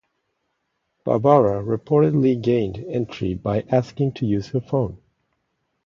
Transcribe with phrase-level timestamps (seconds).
[1.05, 4.97] Barbara reportedly gained entry by asking to use her phone.